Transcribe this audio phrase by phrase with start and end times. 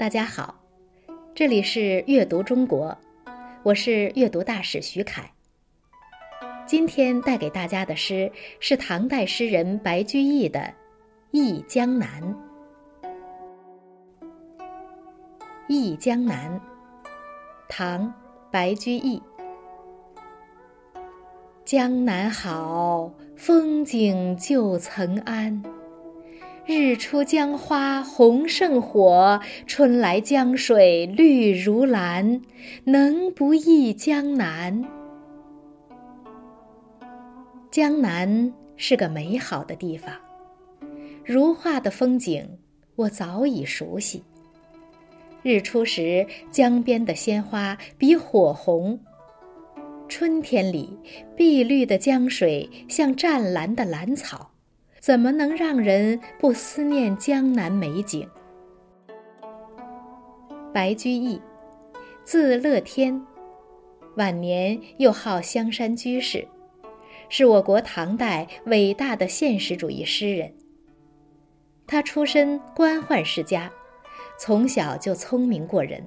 [0.00, 0.58] 大家好，
[1.34, 2.96] 这里是阅读中国，
[3.62, 5.30] 我是阅读大使徐凯。
[6.66, 10.60] 今天带给大家的诗是唐代诗人白居易的
[11.32, 12.34] 《忆江南》。
[15.68, 16.58] 《忆江南》，
[17.68, 18.08] 唐·
[18.50, 19.22] 白居易。
[21.62, 25.62] 江南好，风景旧曾谙。
[26.72, 32.40] 日出江花红胜火，春来江水绿如蓝。
[32.84, 34.84] 能不忆江南？
[37.72, 40.14] 江南是个美好的地方，
[41.24, 42.48] 如画的风景
[42.94, 44.22] 我早已熟悉。
[45.42, 48.96] 日出时，江边的鲜花比火红；
[50.08, 50.96] 春天里，
[51.36, 54.48] 碧绿的江水像湛蓝的蓝草。
[55.00, 58.28] 怎么能让人不思念江南美景？
[60.74, 61.40] 白居易，
[62.22, 63.18] 字乐天，
[64.16, 66.46] 晚年又号香山居士，
[67.30, 70.52] 是我国唐代伟大的现实主义诗人。
[71.86, 73.72] 他出身官宦世家，
[74.38, 76.06] 从小就聪明过人，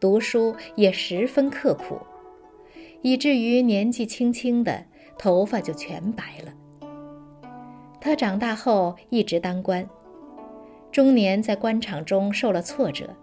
[0.00, 2.00] 读书也十分刻苦，
[3.02, 4.82] 以至于年纪轻轻的
[5.18, 6.54] 头发就全白了。
[8.08, 9.86] 他长大后一直当官，
[10.90, 13.14] 中年在官场中受了挫折，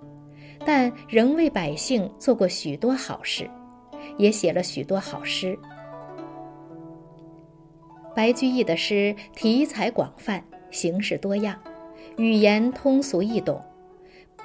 [0.64, 3.50] 但仍为百姓做过许多好事，
[4.16, 5.58] 也写了许多好诗。
[8.16, 11.60] 白居易的诗题材广泛，形式多样，
[12.18, 13.60] 语言通俗易懂，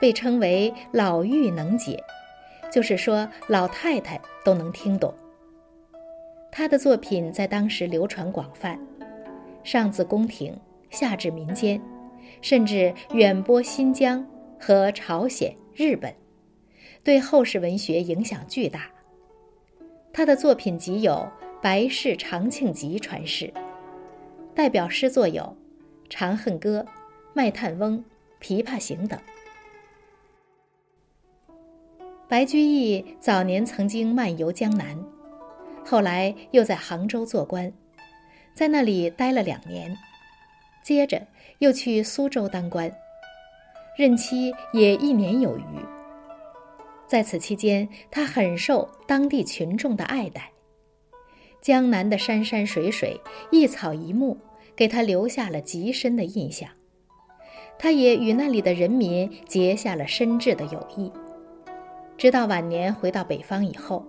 [0.00, 2.02] 被称为“老妪能解”，
[2.72, 5.12] 就是说老太太都能听懂。
[6.50, 8.80] 他的作品在当时流传广泛。
[9.62, 10.58] 上自宫廷，
[10.91, 11.80] 下至民间，
[12.41, 14.27] 甚至远播新疆
[14.58, 16.14] 和朝鲜、日本，
[17.05, 18.91] 对后世文学影响巨大。
[20.12, 21.12] 他的作品集有
[21.62, 23.52] 《白氏长庆集》传世，
[24.55, 25.42] 代表诗作有
[26.08, 26.80] 《长恨歌》
[27.33, 28.05] 《卖炭翁》
[28.63, 29.18] 《琵琶行》等。
[32.29, 34.96] 白居易早年曾经漫游江南，
[35.84, 37.73] 后来又在杭州做官。
[38.55, 39.96] 在那里待了两年，
[40.83, 41.27] 接着
[41.58, 42.92] 又去苏州当官，
[43.96, 45.62] 任期也一年有余。
[47.06, 50.50] 在此期间，他很受当地群众的爱戴。
[51.60, 54.39] 江南的山山水水、一草一木，
[54.77, 56.68] 给他留下了极深的印象。
[57.78, 61.10] 他也与那里的人民结下了深挚的友谊。
[62.16, 64.06] 直到晚年回到北方以后，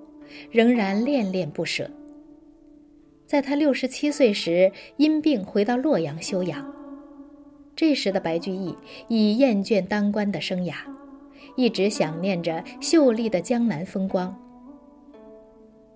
[0.51, 1.89] 仍然恋恋不舍。
[3.31, 6.69] 在他六十七岁时，因病回到洛阳休养。
[7.77, 8.75] 这时的白居易
[9.07, 10.73] 已厌倦当官的生涯，
[11.55, 14.37] 一直想念着秀丽的江南风光。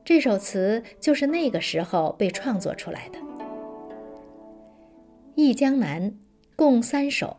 [0.05, 3.19] 这首词就是那个时候被创作出来的。
[5.35, 6.09] 《忆江南》
[6.55, 7.35] 共三首，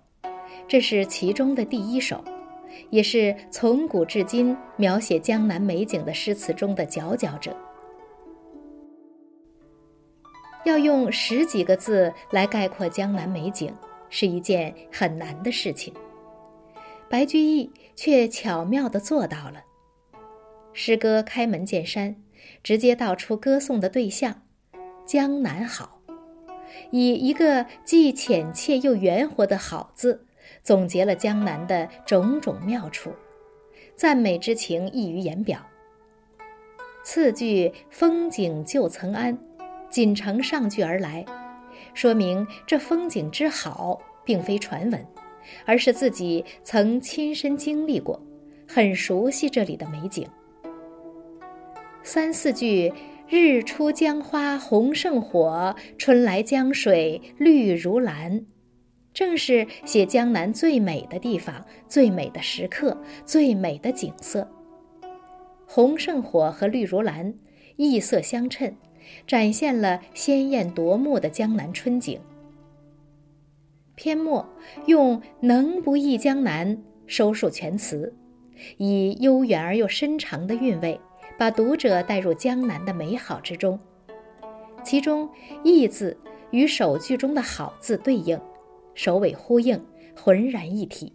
[0.68, 2.22] 这是其中的第一首，
[2.90, 7.56] 也是从古至今描写江南美景的诗词中的佼佼者。
[10.66, 13.72] 要用十几个字来概括江南美景，
[14.10, 15.94] 是一件很难的事情。
[17.08, 19.62] 白居易却巧妙地做到了。
[20.72, 22.16] 诗歌开门见山，
[22.64, 24.42] 直接道出歌颂的对象——
[25.06, 26.00] 江南好，
[26.90, 30.26] 以一个既浅切又圆活的好字，
[30.64, 33.12] 总结了江南的种种妙处，
[33.94, 35.64] 赞美之情溢于言表。
[37.04, 39.38] 次句“风景旧曾谙”。
[39.96, 41.24] 仅承上句而来，
[41.94, 45.06] 说明这风景之好，并非传闻，
[45.64, 48.20] 而是自己曾亲身经历过，
[48.68, 50.28] 很熟悉这里的美景。
[52.02, 52.92] 三四句
[53.26, 58.44] “日出江花红胜火，春来江水绿如蓝”，
[59.14, 62.94] 正是写江南最美的地方、最美的时刻、
[63.24, 64.46] 最美的景色。
[65.66, 67.32] 红胜火和绿如蓝，
[67.76, 68.76] 异色相衬。
[69.26, 72.20] 展现了鲜艳夺目的江南春景。
[73.94, 74.46] 篇末
[74.86, 78.14] 用“能不忆江南”收束全词，
[78.76, 81.00] 以悠远而又深长的韵味，
[81.38, 83.78] 把读者带入江南的美好之中。
[84.84, 85.28] 其中
[85.64, 86.16] “忆”字
[86.50, 88.38] 与首句中的好字对应，
[88.94, 89.82] 首尾呼应，
[90.14, 91.12] 浑然一体。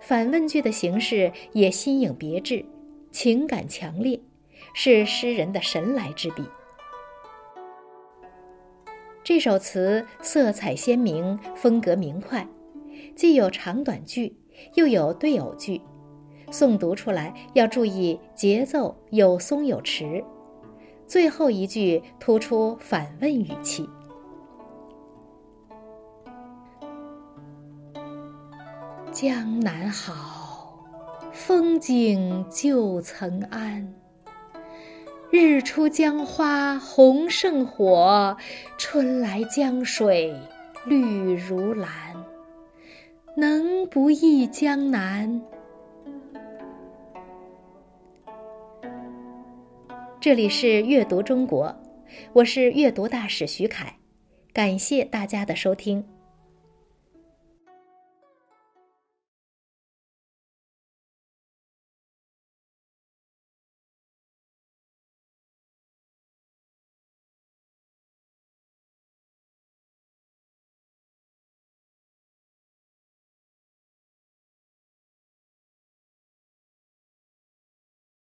[0.00, 2.64] 反问句的形式也新颖别致，
[3.12, 4.18] 情感强烈，
[4.74, 6.42] 是诗人的神来之笔。
[9.30, 12.44] 这首词色彩鲜明，风格明快，
[13.14, 14.36] 既有长短句，
[14.74, 15.80] 又有对偶句，
[16.50, 20.24] 诵读出来要注意节奏有松有弛，
[21.06, 23.88] 最后一句突出反问语气。
[29.12, 30.76] 江南好，
[31.30, 33.86] 风景旧曾谙。
[35.30, 38.36] 日出江花红胜火，
[38.76, 40.34] 春来江水
[40.84, 41.88] 绿如蓝。
[43.36, 45.40] 能不忆江南？
[50.20, 51.72] 这里是阅读中国，
[52.32, 53.96] 我是阅读大使徐凯，
[54.52, 56.04] 感谢大家的收听。